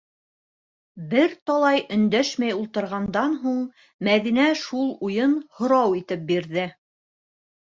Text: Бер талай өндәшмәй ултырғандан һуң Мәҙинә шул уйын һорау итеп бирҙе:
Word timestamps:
Бер 1.09 1.35
талай 1.49 1.83
өндәшмәй 1.97 2.55
ултырғандан 2.61 3.35
һуң 3.43 3.59
Мәҙинә 4.09 4.47
шул 4.63 4.89
уйын 5.11 5.37
һорау 5.61 5.95
итеп 6.01 6.27
бирҙе: 6.35 6.67